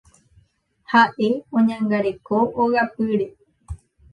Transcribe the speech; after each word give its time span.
Ha'e 0.93 1.27
oñangareko 1.59 2.37
ogapýre. 2.65 3.27